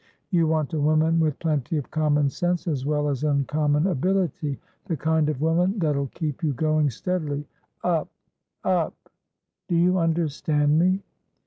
[0.31, 4.97] You want a woman with plenty of common sense as well as uncommon ability; the
[4.97, 7.45] kind of woman that'll keep you going steadilyupup!
[8.63, 11.03] Do you understand me?"